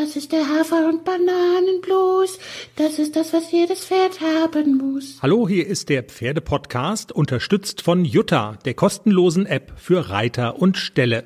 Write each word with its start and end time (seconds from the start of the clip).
Das 0.00 0.16
ist 0.16 0.32
der 0.32 0.48
Hafer- 0.48 0.88
und 0.88 1.04
Bananenblues. 1.04 2.38
Das 2.76 2.98
ist 2.98 3.16
das, 3.16 3.34
was 3.34 3.52
jedes 3.52 3.84
Pferd 3.84 4.18
haben 4.22 4.78
muss. 4.78 5.18
Hallo, 5.20 5.46
hier 5.46 5.66
ist 5.66 5.90
der 5.90 6.04
Pferdepodcast, 6.04 7.12
unterstützt 7.12 7.82
von 7.82 8.06
Jutta, 8.06 8.56
der 8.64 8.72
kostenlosen 8.72 9.44
App 9.44 9.74
für 9.76 10.08
Reiter 10.08 10.58
und 10.58 10.78
Ställe. 10.78 11.24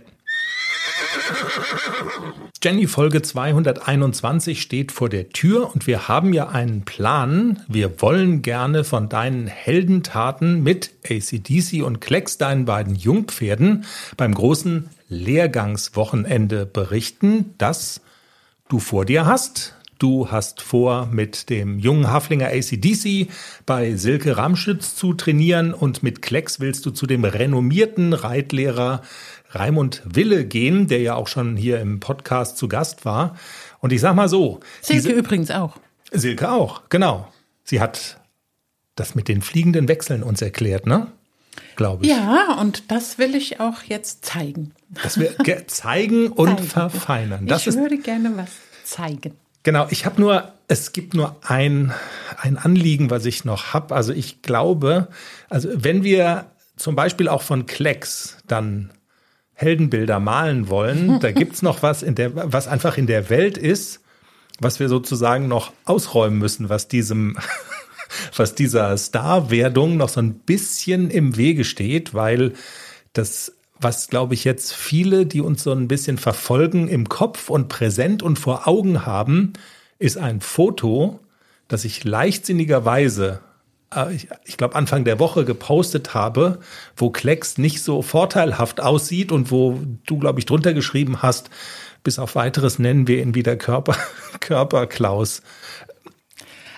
Jenny, 2.60 2.88
Folge 2.88 3.22
221 3.22 4.60
steht 4.60 4.90
vor 4.90 5.08
der 5.08 5.28
Tür 5.28 5.72
und 5.72 5.86
wir 5.86 6.08
haben 6.08 6.32
ja 6.32 6.48
einen 6.48 6.84
Plan. 6.84 7.62
Wir 7.68 8.02
wollen 8.02 8.42
gerne 8.42 8.82
von 8.82 9.08
deinen 9.08 9.46
Heldentaten 9.46 10.64
mit 10.64 10.90
ACDC 11.08 11.84
und 11.84 12.00
Klecks, 12.00 12.38
deinen 12.38 12.64
beiden 12.64 12.96
Jungpferden, 12.96 13.84
beim 14.16 14.34
großen 14.34 14.90
Lehrgangswochenende 15.08 16.66
berichten, 16.66 17.54
das 17.56 18.00
du 18.74 18.80
vor 18.80 19.04
dir 19.04 19.24
hast. 19.24 19.76
Du 20.00 20.32
hast 20.32 20.60
vor, 20.60 21.06
mit 21.06 21.48
dem 21.48 21.78
jungen 21.78 22.10
Haflinger 22.10 22.48
ACDC 22.48 23.28
bei 23.66 23.94
Silke 23.94 24.36
Ramschütz 24.36 24.96
zu 24.96 25.14
trainieren 25.14 25.72
und 25.72 26.02
mit 26.02 26.22
Klecks 26.22 26.58
willst 26.58 26.84
du 26.84 26.90
zu 26.90 27.06
dem 27.06 27.24
renommierten 27.24 28.12
Reitlehrer 28.12 29.02
Raimund 29.50 30.02
Wille 30.04 30.44
gehen, 30.44 30.88
der 30.88 31.02
ja 31.02 31.14
auch 31.14 31.28
schon 31.28 31.56
hier 31.56 31.80
im 31.80 32.00
Podcast 32.00 32.56
zu 32.56 32.66
Gast 32.66 33.04
war. 33.04 33.36
Und 33.78 33.92
ich 33.92 34.00
sag 34.00 34.16
mal 34.16 34.28
so. 34.28 34.58
Silke 34.82 35.12
übrigens 35.12 35.52
auch. 35.52 35.76
Silke 36.10 36.50
auch, 36.50 36.88
genau. 36.88 37.32
Sie 37.62 37.80
hat 37.80 38.18
das 38.96 39.14
mit 39.14 39.28
den 39.28 39.40
fliegenden 39.40 39.86
Wechseln 39.86 40.24
uns 40.24 40.42
erklärt, 40.42 40.86
ne? 40.86 41.12
Glaube 41.76 42.04
ich. 42.04 42.10
Ja, 42.10 42.56
und 42.60 42.90
das 42.90 43.18
will 43.18 43.34
ich 43.34 43.60
auch 43.60 43.82
jetzt 43.82 44.24
zeigen. 44.24 44.72
Das 45.02 45.18
wir 45.18 45.34
zeigen 45.66 46.28
und 46.28 46.56
zeigen. 46.56 46.68
verfeinern. 46.68 47.46
Das 47.46 47.66
ich 47.66 47.74
würde 47.74 47.98
gerne 47.98 48.36
was 48.36 48.50
zeigen. 48.84 49.34
Genau, 49.64 49.86
ich 49.90 50.04
habe 50.04 50.20
nur, 50.20 50.52
es 50.68 50.92
gibt 50.92 51.14
nur 51.14 51.36
ein, 51.42 51.92
ein 52.38 52.58
Anliegen, 52.58 53.10
was 53.10 53.24
ich 53.24 53.44
noch 53.44 53.72
habe. 53.72 53.94
Also 53.94 54.12
ich 54.12 54.42
glaube, 54.42 55.08
also 55.48 55.70
wenn 55.72 56.04
wir 56.04 56.46
zum 56.76 56.94
Beispiel 56.94 57.28
auch 57.28 57.42
von 57.42 57.66
Klecks 57.66 58.36
dann 58.46 58.90
Heldenbilder 59.54 60.20
malen 60.20 60.68
wollen, 60.68 61.18
da 61.20 61.32
gibt's 61.32 61.62
noch 61.62 61.82
was, 61.82 62.02
in 62.02 62.14
der, 62.14 62.52
was 62.52 62.68
einfach 62.68 62.98
in 62.98 63.06
der 63.06 63.30
Welt 63.30 63.56
ist, 63.56 64.00
was 64.60 64.80
wir 64.80 64.88
sozusagen 64.88 65.48
noch 65.48 65.72
ausräumen 65.86 66.38
müssen, 66.38 66.68
was 66.68 66.86
diesem, 66.86 67.38
was 68.38 68.54
dieser 68.54 68.96
Starwerdung 68.96 69.96
noch 69.96 70.08
so 70.08 70.20
ein 70.20 70.34
bisschen 70.34 71.10
im 71.10 71.36
Wege 71.36 71.64
steht, 71.64 72.14
weil 72.14 72.52
das, 73.12 73.52
was 73.78 74.08
glaube 74.08 74.34
ich 74.34 74.44
jetzt 74.44 74.72
viele, 74.72 75.26
die 75.26 75.40
uns 75.40 75.62
so 75.62 75.72
ein 75.72 75.88
bisschen 75.88 76.18
verfolgen, 76.18 76.88
im 76.88 77.08
Kopf 77.08 77.50
und 77.50 77.68
präsent 77.68 78.22
und 78.22 78.38
vor 78.38 78.66
Augen 78.66 79.06
haben, 79.06 79.52
ist 79.98 80.18
ein 80.18 80.40
Foto, 80.40 81.20
das 81.68 81.84
ich 81.84 82.04
leichtsinnigerweise 82.04 83.40
äh, 83.94 84.14
ich, 84.14 84.28
ich 84.44 84.56
glaube, 84.56 84.76
Anfang 84.76 85.04
der 85.04 85.18
Woche 85.18 85.44
gepostet 85.44 86.14
habe, 86.14 86.58
wo 86.96 87.10
Klecks 87.10 87.58
nicht 87.58 87.82
so 87.82 88.02
vorteilhaft 88.02 88.80
aussieht 88.80 89.32
und 89.32 89.50
wo 89.50 89.80
du, 90.06 90.18
glaube 90.18 90.40
ich, 90.40 90.46
drunter 90.46 90.74
geschrieben 90.74 91.22
hast, 91.22 91.50
bis 92.02 92.18
auf 92.18 92.34
weiteres 92.34 92.78
nennen 92.78 93.08
wir 93.08 93.22
ihn 93.22 93.34
wieder 93.34 93.56
Körper, 93.56 93.96
Körperklaus. 94.40 95.42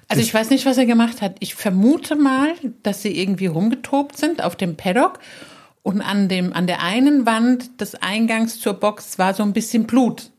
Also 0.09 0.23
ich 0.23 0.33
weiß 0.33 0.51
nicht, 0.51 0.67
was 0.67 0.79
er 0.79 0.87
gemacht 0.87 1.21
hat. 1.21 1.37
Ich 1.41 1.55
vermute 1.55 2.15
mal, 2.15 2.55
dass 2.83 3.03
sie 3.03 3.19
irgendwie 3.19 3.47
rumgetobt 3.47 4.17
sind 4.17 4.43
auf 4.43 4.55
dem 4.55 4.77
Paddock 4.77 5.19
und 5.83 6.01
an 6.01 6.29
dem, 6.29 6.53
an 6.53 6.67
der 6.67 6.83
einen 6.83 7.27
Wand 7.27 7.81
des 7.81 7.95
Eingangs 7.97 8.61
zur 8.61 8.75
Box 8.75 9.19
war 9.19 9.35
so 9.35 9.43
ein 9.43 9.53
bisschen 9.53 9.87
Blut. 9.87 10.31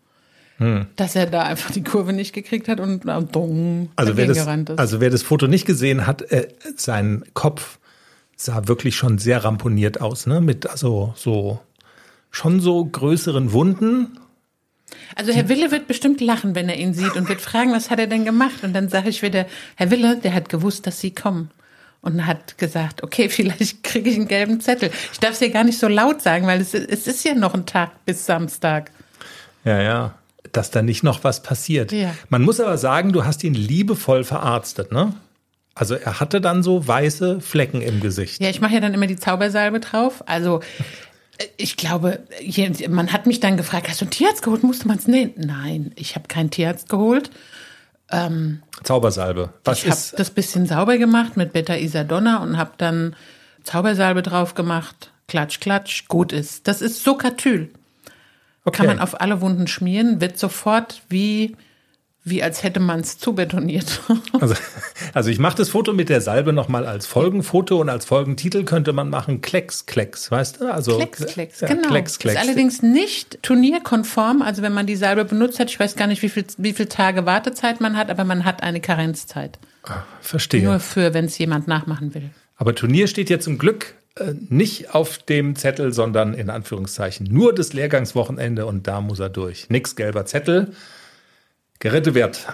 Hm. 0.58 0.88
Dass 0.96 1.16
er 1.16 1.28
da 1.28 1.44
einfach 1.44 1.72
die 1.72 1.84
Kurve 1.84 2.14
nicht 2.14 2.34
gekriegt 2.34 2.68
hat 2.68 2.80
und 2.80 3.06
äh, 3.06 3.24
dong, 3.24 3.90
also 3.96 4.18
wer 4.18 4.26
das, 4.26 4.40
ist. 4.40 4.80
Also 4.80 5.00
wer 5.00 5.10
das 5.10 5.22
Foto 5.22 5.48
nicht 5.48 5.66
gesehen 5.66 6.08
hat, 6.08 6.24
äh, 6.32 6.48
sein 6.76 7.24
Kopf 7.34 7.78
sah 8.36 8.68
wirklich 8.68 8.96
schon 8.96 9.20
sehr 9.20 9.44
ramponiert 9.44 10.02
aus, 10.02 10.26
ne? 10.26 10.42
Mit 10.42 10.68
also 10.68 11.14
so 11.16 11.60
schon 12.32 12.60
so 12.60 12.84
größeren 12.84 13.52
Wunden. 13.52 14.20
Also 15.18 15.32
Herr 15.34 15.50
Wille 15.50 15.72
wird 15.72 15.88
bestimmt 15.88 16.22
lachen, 16.22 16.56
wenn 16.56 16.70
er 16.70 16.78
ihn 16.78 16.94
sieht 16.94 17.16
und 17.16 17.28
wird 17.28 17.42
fragen, 17.42 17.74
was 17.74 17.90
hat 17.90 18.00
er 18.00 18.08
denn 18.08 18.24
gemacht? 18.24 18.64
Und 18.64 18.74
dann 18.74 18.88
sage 18.88 19.10
ich 19.10 19.22
wieder, 19.22 19.48
Herr 19.76 19.92
Wille, 19.92 20.18
der 20.18 20.34
hat 20.34 20.50
gewusst, 20.50 20.86
dass 20.88 21.00
Sie 21.00 21.12
kommen 21.12 21.50
und 22.02 22.26
hat 22.26 22.58
gesagt, 22.58 23.04
okay, 23.04 23.28
vielleicht 23.30 23.84
kriege 23.84 24.10
ich 24.10 24.16
einen 24.16 24.28
gelben 24.28 24.62
Zettel. 24.62 24.92
Ich 25.12 25.20
darf 25.20 25.32
es 25.32 25.40
ja 25.40 25.50
gar 25.50 25.64
nicht 25.64 25.80
so 25.80 25.88
laut 25.88 26.22
sagen, 26.22 26.48
weil 26.48 26.62
es, 26.62 26.74
es 26.74 27.08
ist 27.08 27.26
ja 27.26 27.34
noch 27.34 27.54
ein 27.54 27.66
Tag 27.66 28.06
bis 28.06 28.26
Samstag. 28.26 28.92
Ja, 29.66 29.82
ja 29.82 30.14
dass 30.52 30.72
da 30.72 30.82
nicht 30.82 31.04
noch 31.04 31.24
was 31.24 31.44
passiert. 31.44 31.92
Ja. 31.92 32.14
Man 32.30 32.42
muss 32.42 32.60
aber 32.60 32.78
sagen, 32.78 33.14
du 33.14 33.26
hast 33.26 33.44
ihn 33.44 33.54
liebevoll 33.54 34.24
verarztet, 34.24 34.92
ne? 34.92 35.14
Also 35.76 35.94
er 35.94 36.20
hatte 36.20 36.42
dann 36.42 36.64
so 36.64 36.88
weiße 36.88 37.40
Flecken 37.40 37.82
im 37.82 38.00
Gesicht. 38.00 38.42
Ja, 38.42 38.50
ich 38.50 38.62
mache 38.62 38.74
ja 38.74 38.80
dann 38.80 38.96
immer 38.96 39.06
die 39.06 39.16
Zaubersalbe 39.16 39.80
drauf. 39.80 40.24
Also 40.26 40.62
ich 41.58 41.78
glaube, 41.78 42.20
man 42.90 43.14
hat 43.14 43.26
mich 43.28 43.40
dann 43.40 43.58
gefragt, 43.58 43.90
hast 43.90 44.02
du 44.02 44.06
einen 44.06 44.12
Tierarzt 44.12 44.42
geholt? 44.42 44.64
Musste 44.64 44.88
man 44.88 44.98
es 44.98 45.08
nehmen? 45.08 45.34
Nein, 45.38 45.92
ich 45.96 46.16
habe 46.16 46.28
keinen 46.28 46.50
Tierarzt 46.50 46.90
geholt. 46.90 47.30
Ähm, 48.12 48.62
Zaubersalbe. 48.84 49.50
Was 49.64 49.84
ich 49.84 49.90
habe 49.90 50.00
das 50.16 50.30
bisschen 50.32 50.66
sauber 50.66 50.98
gemacht 50.98 51.38
mit 51.38 51.54
Beta 51.54 51.76
Isadonna 51.76 52.38
und 52.38 52.58
habe 52.58 52.72
dann 52.78 53.16
Zaubersalbe 53.64 54.22
drauf 54.22 54.56
gemacht. 54.56 55.12
Klatsch, 55.28 55.60
klatsch, 55.60 56.08
gut 56.08 56.32
ist. 56.32 56.68
Das 56.68 56.82
ist 56.82 57.04
Sokatyl. 57.04 57.70
Okay. 58.64 58.78
Kann 58.78 58.88
man 58.88 59.00
auf 59.00 59.20
alle 59.22 59.42
Wunden 59.42 59.68
schmieren, 59.68 60.20
wird 60.22 60.38
sofort 60.38 61.02
wie, 61.10 61.56
wie 62.30 62.44
als 62.44 62.64
hätte 62.64 62.80
man 62.80 63.00
es 63.00 63.18
zubetoniert. 63.18 64.02
Also, 64.40 64.56
also 65.14 65.30
ich 65.30 65.40
mache 65.40 65.58
das 65.58 65.70
Foto 65.70 65.94
mit 65.94 66.10
der 66.10 66.22
Salbe 66.22 66.54
nochmal 66.54 66.86
als 66.86 67.08
Folgenfoto 67.08 67.80
und 67.82 67.90
als 67.90 68.06
Folgentitel 68.06 68.66
könnte 68.66 68.94
man 68.94 69.10
machen 69.10 69.42
Klecks, 69.42 69.86
Klecks, 69.86 70.30
weißt 70.30 70.62
du? 70.62 70.72
Also, 70.72 70.98
Klecks, 70.98 71.26
Klecks, 71.26 71.62
ja, 71.62 71.68
genau. 71.68 71.88
Klecks, 71.88 72.20
Klecks. 72.20 72.40
Ist 72.40 72.48
allerdings 72.48 72.82
nicht 72.84 73.42
turnierkonform. 73.42 74.42
Also 74.42 74.62
wenn 74.62 74.74
man 74.74 74.86
die 74.86 74.96
Salbe 74.96 75.26
benutzt 75.26 75.60
hat, 75.60 75.70
ich 75.70 75.80
weiß 75.80 75.96
gar 75.96 76.08
nicht, 76.08 76.22
wie 76.22 76.30
viel, 76.30 76.46
wie 76.58 76.74
viel 76.74 76.86
Tage 76.86 77.26
Wartezeit 77.26 77.82
man 77.82 77.98
hat, 77.98 78.10
aber 78.10 78.24
man 78.26 78.46
hat 78.46 78.62
eine 78.62 78.80
Karenzzeit. 78.80 79.58
Ah, 79.84 80.04
verstehe. 80.22 80.64
Nur 80.64 80.80
für, 80.80 81.14
wenn 81.14 81.26
es 81.26 81.38
jemand 81.38 81.68
nachmachen 81.68 82.14
will. 82.14 82.30
Aber 82.58 82.76
Turnier 82.76 83.08
steht 83.08 83.30
ja 83.30 83.40
zum 83.40 83.58
Glück 83.58 83.96
äh, 84.16 84.34
nicht 84.50 84.94
auf 84.94 85.20
dem 85.20 85.56
Zettel, 85.56 85.94
sondern 85.94 86.34
in 86.34 86.50
Anführungszeichen 86.50 87.28
nur 87.30 87.54
das 87.54 87.74
Lehrgangswochenende 87.74 88.66
und 88.66 88.88
da 88.88 89.02
muss 89.02 89.20
er 89.20 89.30
durch. 89.30 89.70
Nix 89.70 89.96
gelber 89.96 90.26
Zettel. 90.26 90.74
Gerettet 91.80 92.16
wird. 92.16 92.48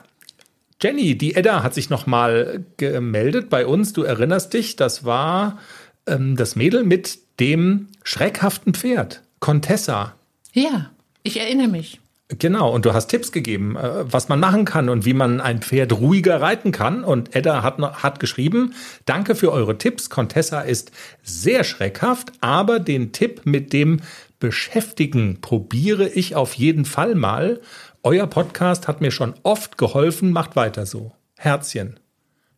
Jenny, 0.81 1.17
die 1.17 1.35
Edda 1.35 1.63
hat 1.63 1.73
sich 1.73 1.89
nochmal 1.89 2.65
gemeldet 2.77 3.49
bei 3.49 3.65
uns. 3.65 3.93
Du 3.93 4.03
erinnerst 4.03 4.53
dich, 4.53 4.75
das 4.75 5.05
war 5.05 5.59
ähm, 6.07 6.35
das 6.35 6.55
Mädel 6.55 6.83
mit 6.83 7.19
dem 7.39 7.87
schreckhaften 8.03 8.73
Pferd, 8.73 9.23
Contessa. 9.39 10.15
Ja, 10.51 10.91
ich 11.23 11.39
erinnere 11.39 11.69
mich. 11.69 11.99
Genau, 12.39 12.73
und 12.73 12.85
du 12.85 12.93
hast 12.93 13.07
Tipps 13.07 13.31
gegeben, 13.31 13.75
äh, 13.75 14.11
was 14.11 14.29
man 14.29 14.39
machen 14.39 14.65
kann 14.65 14.89
und 14.89 15.05
wie 15.05 15.13
man 15.13 15.41
ein 15.41 15.61
Pferd 15.61 15.93
ruhiger 15.93 16.41
reiten 16.41 16.71
kann. 16.71 17.03
Und 17.03 17.35
Edda 17.35 17.63
hat, 17.63 17.79
hat 17.79 18.19
geschrieben, 18.19 18.73
danke 19.05 19.35
für 19.35 19.51
eure 19.51 19.77
Tipps. 19.77 20.09
Contessa 20.09 20.61
ist 20.61 20.91
sehr 21.23 21.63
schreckhaft, 21.63 22.31
aber 22.41 22.79
den 22.79 23.11
Tipp 23.11 23.41
mit 23.45 23.73
dem 23.73 24.01
Beschäftigen 24.39 25.41
probiere 25.41 26.07
ich 26.09 26.35
auf 26.35 26.53
jeden 26.53 26.85
Fall 26.85 27.15
mal. 27.15 27.61
Euer 28.05 28.27
Podcast 28.27 28.89
hat 28.89 28.99
mir 28.99 29.11
schon 29.11 29.33
oft 29.43 29.77
geholfen, 29.77 30.33
macht 30.33 30.57
weiter 30.57 30.85
so. 30.85 31.13
Herzchen. 31.37 32.01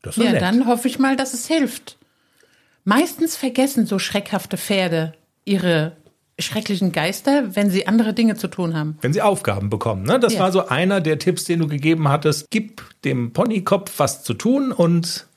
Das 0.02 0.18
ist 0.18 0.24
ja, 0.24 0.32
nett. 0.32 0.42
dann 0.42 0.66
hoffe 0.66 0.88
ich 0.88 0.98
mal, 0.98 1.16
dass 1.16 1.36
es 1.36 1.46
hilft. 1.46 2.00
Meistens 2.84 3.36
vergessen 3.36 3.86
so 3.86 4.00
schreckhafte 4.00 4.58
Pferde 4.58 5.14
ihre 5.46 5.98
schrecklichen 6.40 6.92
Geister, 6.92 7.56
wenn 7.56 7.70
sie 7.70 7.86
andere 7.86 8.16
Dinge 8.16 8.36
zu 8.36 8.48
tun 8.48 8.76
haben. 8.76 8.98
Wenn 9.02 9.14
sie 9.14 9.22
Aufgaben 9.22 9.70
bekommen. 9.70 10.02
Ne? 10.04 10.20
Das 10.20 10.34
ja. 10.34 10.40
war 10.40 10.52
so 10.52 10.68
einer 10.68 11.00
der 11.00 11.20
Tipps, 11.20 11.44
den 11.44 11.60
du 11.60 11.68
gegeben 11.68 12.10
hattest. 12.10 12.48
Gib 12.50 12.82
dem 13.04 13.32
Ponykopf 13.32 13.94
was 14.00 14.24
zu 14.24 14.34
tun 14.34 14.72
und 14.72 15.28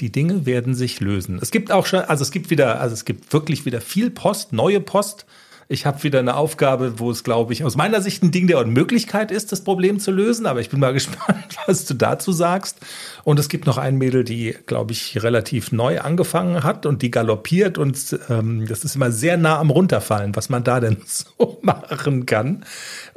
die 0.00 0.10
Dinge 0.10 0.46
werden 0.46 0.74
sich 0.74 1.00
lösen. 1.00 1.38
Es 1.42 1.50
gibt 1.50 1.70
auch 1.70 1.84
schon, 1.84 2.00
also 2.00 2.22
es 2.22 2.30
gibt 2.30 2.48
wieder, 2.48 2.80
also 2.80 2.94
es 2.94 3.04
gibt 3.04 3.30
wirklich 3.34 3.66
wieder 3.66 3.82
viel 3.82 4.10
Post, 4.10 4.54
neue 4.54 4.80
Post 4.80 5.26
ich 5.68 5.86
habe 5.86 6.02
wieder 6.02 6.18
eine 6.18 6.36
Aufgabe, 6.36 6.98
wo 6.98 7.10
es, 7.10 7.24
glaube 7.24 7.52
ich, 7.52 7.64
aus 7.64 7.76
meiner 7.76 8.00
Sicht 8.00 8.22
ein 8.22 8.30
Ding 8.30 8.46
der 8.46 8.58
Unmöglichkeit 8.58 9.30
ist, 9.30 9.52
das 9.52 9.62
Problem 9.62 9.98
zu 10.00 10.10
lösen. 10.10 10.46
Aber 10.46 10.60
ich 10.60 10.70
bin 10.70 10.80
mal 10.80 10.92
gespannt, 10.92 11.56
was 11.66 11.84
du 11.84 11.94
dazu 11.94 12.32
sagst. 12.32 12.78
Und 13.24 13.38
es 13.38 13.48
gibt 13.48 13.66
noch 13.66 13.78
ein 13.78 13.96
Mädel, 13.96 14.24
die, 14.24 14.56
glaube 14.66 14.92
ich, 14.92 15.22
relativ 15.22 15.72
neu 15.72 16.00
angefangen 16.00 16.62
hat 16.64 16.86
und 16.86 17.02
die 17.02 17.10
galoppiert. 17.10 17.78
Und 17.78 18.18
ähm, 18.28 18.66
das 18.66 18.84
ist 18.84 18.96
immer 18.96 19.10
sehr 19.10 19.36
nah 19.36 19.58
am 19.58 19.70
Runterfallen, 19.70 20.36
was 20.36 20.48
man 20.48 20.64
da 20.64 20.80
denn 20.80 20.98
so 21.06 21.58
machen 21.62 22.26
kann. 22.26 22.64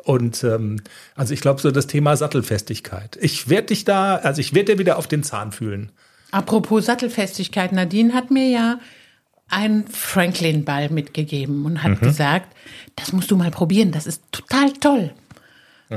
Und 0.04 0.44
ähm, 0.44 0.82
also 1.16 1.34
ich 1.34 1.42
glaube, 1.42 1.62
so 1.62 1.72
das 1.72 1.88
Thema 1.88 2.16
Sattelfestigkeit. 2.16 3.18
Ich 3.22 3.50
werde 3.50 3.68
dich 3.68 3.86
da, 3.86 4.16
also 4.18 4.40
ich 4.40 4.54
werde 4.54 4.74
dir 4.74 4.80
wieder 4.80 4.98
auf 4.98 5.08
den 5.08 5.24
Zahn 5.24 5.52
fühlen. 5.52 5.92
Apropos 6.32 6.86
Sattelfestigkeit, 6.86 7.72
Nadine 7.72 8.14
hat 8.14 8.30
mir 8.30 8.50
ja 8.50 8.80
einen 9.50 9.88
Franklin-Ball 9.88 10.90
mitgegeben 10.90 11.66
und 11.66 11.84
hat 11.84 12.02
mhm. 12.02 12.06
gesagt, 12.06 12.56
das 12.96 13.14
musst 13.14 13.32
du 13.32 13.38
mal 13.38 13.52
probieren, 13.52 13.92
das 13.92 14.08
ist 14.08 14.22
total 14.32 14.74
toll. 14.74 15.14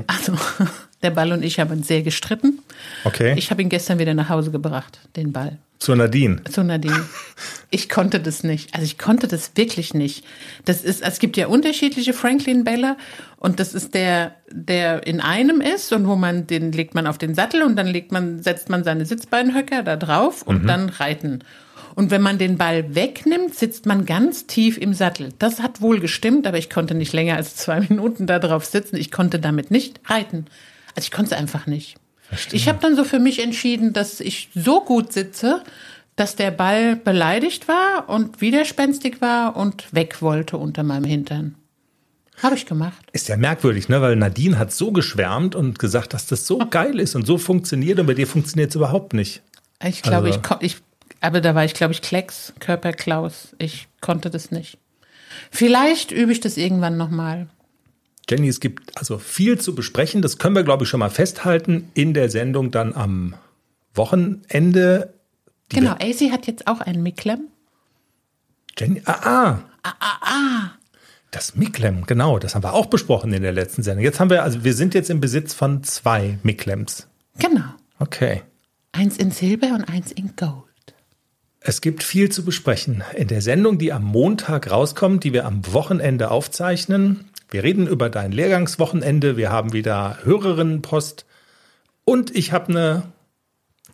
Also, 0.07 0.35
der 1.03 1.11
Ball 1.11 1.33
und 1.33 1.43
ich 1.43 1.61
haben 1.61 1.71
uns 1.71 1.89
sehr 1.89 2.03
gestritten. 2.03 2.59
Okay. 3.05 3.35
Ich 3.37 3.51
habe 3.51 3.63
ihn 3.63 3.69
gestern 3.69 3.99
wieder 3.99 4.15
nach 4.15 4.29
Hause 4.29 4.51
gebracht, 4.51 5.01
den 5.17 5.33
Ball. 5.33 5.59
Zu 5.79 5.95
Nadine. 5.95 6.43
Zu 6.45 6.65
Nadine. 6.65 7.05
Ich 7.71 7.91
konnte 7.91 8.19
das 8.19 8.45
nicht. 8.45 8.75
Also 8.75 8.87
ich 8.87 8.97
konnte 8.97 9.29
das 9.29 9.53
wirklich 9.55 9.93
nicht. 9.93 10.25
Das 10.65 10.83
ist, 10.83 11.03
es 11.03 11.19
gibt 11.19 11.37
ja 11.37 11.49
unterschiedliche 11.49 12.15
Franklin 12.15 12.65
Bälle 12.65 12.97
und 13.37 13.61
das 13.61 13.75
ist 13.75 13.93
der, 13.93 14.37
der 14.51 15.07
in 15.07 15.21
einem 15.21 15.61
ist 15.61 15.93
und 15.93 16.09
wo 16.09 16.17
man 16.17 16.47
den 16.47 16.73
legt 16.73 16.95
man 16.95 17.07
auf 17.07 17.19
den 17.19 17.35
Sattel 17.35 17.63
und 17.63 17.77
dann 17.77 17.87
legt 17.87 18.11
man, 18.11 18.43
setzt 18.43 18.71
man 18.71 18.85
seine 18.85 19.05
Sitzbeinhöcker 19.05 19.83
da 19.83 19.97
drauf 19.97 20.41
und 20.41 20.67
dann 20.67 20.89
reiten. 20.89 21.45
Und 21.99 22.13
wenn 22.13 22.23
man 22.23 22.39
den 22.39 22.59
Ball 22.59 22.95
wegnimmt, 22.95 23.57
sitzt 23.57 23.85
man 23.85 24.07
ganz 24.07 24.47
tief 24.47 24.79
im 24.79 24.95
Sattel. 24.95 25.31
Das 25.41 25.61
hat 25.61 25.81
wohl 25.81 25.99
gestimmt, 25.99 26.47
aber 26.47 26.57
ich 26.57 26.71
konnte 26.71 26.95
nicht 26.95 27.13
länger 27.13 27.35
als 27.35 27.57
zwei 27.57 27.81
Minuten 27.89 28.29
da 28.29 28.39
drauf 28.39 28.65
sitzen. 28.65 28.95
Ich 28.95 29.11
konnte 29.11 29.41
damit 29.41 29.73
nicht 29.73 29.99
reiten. 30.05 30.45
Also 30.95 31.07
ich 31.07 31.11
konnte 31.11 31.35
es 31.35 31.37
einfach 31.41 31.67
nicht. 31.67 31.97
Ich 32.53 32.69
habe 32.69 32.79
dann 32.81 32.95
so 32.95 33.03
für 33.03 33.19
mich 33.19 33.43
entschieden, 33.43 33.93
dass 33.93 34.21
ich 34.21 34.49
so 34.55 34.81
gut 34.85 35.13
sitze, 35.13 35.65
dass 36.15 36.37
der 36.37 36.53
Ball 36.53 36.95
beleidigt 36.95 37.67
war 37.67 38.09
und 38.09 38.41
widerspenstig 38.41 39.21
war 39.21 39.57
und 39.57 39.93
weg 39.93 40.23
wollte 40.23 40.57
unter 40.57 40.85
meinem 40.85 41.05
Hintern. 41.05 41.57
Habe 42.41 42.55
ich 42.55 42.65
gemacht. 42.67 43.03
Ist 43.13 43.27
ja 43.27 43.37
merkwürdig, 43.37 43.89
ne? 43.89 44.01
Weil 44.01 44.15
Nadine 44.15 44.57
hat 44.57 44.71
so 44.71 44.93
geschwärmt 44.93 45.57
und 45.57 45.81
gesagt, 45.81 46.15
dass 46.15 46.27
das 46.29 46.47
so 46.47 46.59
geil 46.59 47.01
ist 47.01 47.17
und 47.17 47.27
so 47.27 47.39
funktioniert 47.39 47.99
und 47.99 48.07
bei 48.07 48.15
dir 48.15 48.29
funktioniert 48.29 48.71
es 48.71 48.77
überhaupt 48.77 49.15
nicht. 49.15 49.43
Ich 49.85 50.03
glaube, 50.03 50.29
Also- 50.29 50.41
ich, 50.61 50.75
ich, 50.75 50.77
aber 51.21 51.41
da 51.41 51.55
war 51.55 51.65
ich, 51.65 51.75
glaube 51.75 51.93
ich, 51.93 52.03
Klecks, 52.03 52.53
Körperklaus. 52.61 53.55
Ich 53.59 53.89
konnte 54.01 54.31
das 54.31 54.51
nicht. 54.51 54.79
Vielleicht 55.51 56.13
übe 56.13 56.33
ich 56.33 56.41
das 56.41 56.57
irgendwann 56.57 56.97
nochmal. 56.97 57.49
Jenny, 58.29 58.49
es 58.49 58.61
gibt 58.61 58.97
also 58.99 59.19
viel 59.19 59.59
zu 59.59 59.75
besprechen. 59.75 60.23
Das 60.23 60.39
können 60.39 60.55
wir, 60.55 60.65
glaube 60.65 60.85
ich, 60.85 60.91
schon 60.91 61.01
mal 61.01 61.11
festhalten 61.11 61.91
in 61.95 62.15
der 62.15 62.31
Sendung 62.31 62.71
dann 62.71 62.95
am 62.95 63.35
Wochenende. 63.95 65.15
Genau, 65.71 65.93
AC 65.93 66.31
hat 66.31 66.47
jetzt 66.47 66.67
auch 66.67 66.81
einen 66.81 67.03
Miklem. 67.03 67.49
Jenny, 68.79 69.03
ah, 69.07 69.15
ah. 69.15 69.59
Das 71.31 71.57
Miklem, 71.57 72.07
genau, 72.07 72.39
das 72.39 72.55
haben 72.55 72.63
wir 72.63 72.73
auch 72.73 72.87
besprochen 72.87 73.33
in 73.33 73.43
der 73.43 73.53
letzten 73.53 73.83
Sendung. 73.83 74.03
Jetzt 74.03 74.19
haben 74.19 74.31
wir, 74.31 74.43
also 74.43 74.65
wir 74.65 74.73
sind 74.73 74.95
jetzt 74.95 75.11
im 75.11 75.21
Besitz 75.21 75.53
von 75.53 75.83
zwei 75.83 76.39
Miklems. 76.43 77.07
Genau. 77.39 77.65
Okay. 77.99 78.43
Eins 78.93 79.19
in 79.19 79.31
Silber 79.31 79.69
und 79.69 79.85
eins 79.85 80.11
in 80.13 80.35
Gold. 80.37 80.68
Es 81.69 81.83
gibt 81.83 82.03
viel 82.03 82.33
zu 82.33 82.47
besprechen 82.47 83.05
in 83.15 83.29
der 83.29 83.43
Sendung, 83.43 83.77
die 83.77 83.93
am 83.93 84.03
Montag 84.03 84.71
rauskommt, 84.71 85.23
die 85.23 85.35
wir 85.35 85.45
am 85.45 85.71
Wochenende 85.75 86.31
aufzeichnen. 86.31 87.29
Wir 87.51 87.63
reden 87.63 87.87
über 87.87 88.09
dein 88.09 88.33
Lehrgangswochenende, 88.33 89.37
wir 89.37 89.51
haben 89.51 89.75
wieder 89.75 90.17
Hörerinnenpost 90.23 91.27
und 92.07 92.35
ich 92.35 92.53
habe 92.53 92.69
eine 92.69 93.03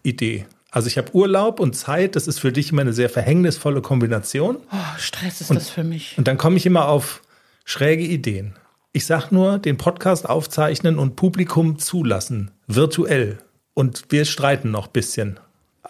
Idee. 0.05 0.47
Also 0.71 0.87
ich 0.87 0.99
habe 0.99 1.13
Urlaub 1.17 1.59
und 1.59 1.75
Zeit, 1.75 2.15
das 2.15 2.29
ist 2.29 2.39
für 2.39 2.53
dich 2.53 2.71
immer 2.71 2.83
eine 2.83 2.93
sehr 2.93 3.11
verhängnisvolle 3.11 3.83
Kombination. 3.83 4.59
Oh, 4.71 4.99
Stress 4.99 5.41
ist 5.41 5.51
das 5.51 5.69
für 5.69 5.83
mich. 5.83 6.17
Und 6.17 6.29
dann 6.29 6.39
komme 6.39 6.59
ich 6.59 6.67
immer 6.67 6.87
auf 6.87 7.23
schräge 7.65 8.05
Ideen. 8.05 8.55
Ich 8.93 9.05
sag 9.05 9.33
nur, 9.33 9.59
den 9.59 9.79
Podcast 9.79 10.29
aufzeichnen 10.29 10.97
und 10.97 11.17
Publikum 11.17 11.81
zulassen, 11.81 12.53
virtuell. 12.69 13.39
Und 13.75 14.05
wir 14.11 14.27
streiten 14.27 14.71
noch 14.71 14.87
ein 14.87 14.93
bisschen. 14.93 15.41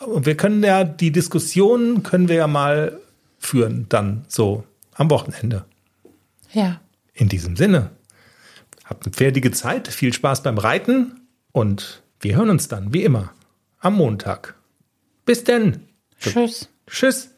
Und 0.01 0.27
wir 0.27 0.37
können 0.37 0.63
ja, 0.63 0.85
die 0.85 1.13
Diskussionen 1.13 2.03
können 2.03 2.29
wir 2.29 2.37
ja 2.37 2.47
mal 2.47 3.01
führen, 3.39 3.87
dann 3.89 4.25
so 4.29 4.65
am 4.95 5.11
Wochenende. 5.11 5.65
Ja. 6.53 6.81
In 7.13 7.29
diesem 7.29 7.57
Sinne, 7.57 7.91
habt 8.85 9.07
eine 9.07 9.15
fertige 9.15 9.51
Zeit, 9.51 9.89
viel 9.89 10.13
Spaß 10.13 10.43
beim 10.43 10.59
Reiten 10.59 11.21
und 11.53 12.03
wir 12.21 12.37
hören 12.37 12.51
uns 12.51 12.69
dann, 12.69 12.93
wie 12.93 13.05
immer, 13.05 13.33
am 13.79 13.97
Montag. 13.97 14.55
Bis 15.25 15.45
denn. 15.45 15.83
Tschüss. 16.19 16.69
Tschüss. 16.87 17.34